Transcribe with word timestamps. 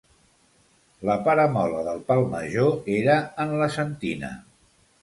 La 1.09 1.17
paramola 1.27 1.83
del 1.89 2.01
pal 2.09 2.25
major 2.33 2.75
era 2.99 3.21
en 3.47 3.57
la 3.63 3.71
sentina. 3.79 4.35